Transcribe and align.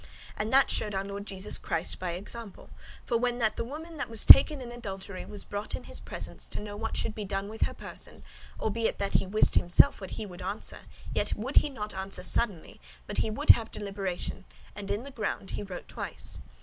And 0.35 0.51
that 0.51 0.71
shewed 0.71 0.95
our 0.95 1.03
Lord 1.05 1.27
Jesus 1.27 1.59
Christ 1.59 1.99
by 1.99 2.13
example; 2.13 2.71
for 3.05 3.17
when 3.19 3.37
that 3.37 3.55
the 3.55 3.63
woman 3.63 3.97
that 3.97 4.09
was 4.09 4.25
taken 4.25 4.59
in 4.59 4.71
adultery 4.71 5.23
was 5.25 5.43
brought 5.43 5.75
in 5.75 5.83
his 5.83 5.99
presence 5.99 6.49
to 6.49 6.59
know 6.59 6.75
what 6.75 6.97
should 6.97 7.13
be 7.13 7.23
done 7.23 7.47
with 7.47 7.61
her 7.67 7.73
person, 7.75 8.23
albeit 8.59 8.97
that 8.97 9.13
he 9.13 9.27
wist 9.27 9.55
well 9.55 9.61
himself 9.61 10.01
what 10.01 10.09
he 10.09 10.25
would 10.25 10.41
answer, 10.41 10.85
yet 11.13 11.35
would 11.35 11.57
he 11.57 11.69
not 11.69 11.93
answer 11.93 12.23
suddenly, 12.23 12.81
but 13.05 13.19
he 13.19 13.29
would 13.29 13.51
have 13.51 13.69
deliberation, 13.69 14.45
and 14.75 14.89
in 14.89 15.03
the 15.03 15.11
ground 15.11 15.51
he 15.51 15.61
wrote 15.61 15.87
twice. 15.87 16.41